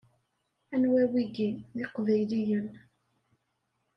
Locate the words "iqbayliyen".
1.83-2.67